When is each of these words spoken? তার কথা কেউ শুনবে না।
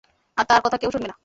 তার 0.49 0.59
কথা 0.65 0.77
কেউ 0.77 0.89
শুনবে 0.91 1.07
না। 1.07 1.15